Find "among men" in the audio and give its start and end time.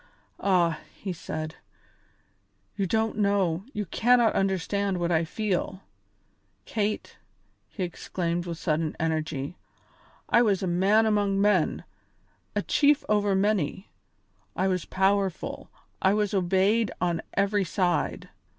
11.05-11.83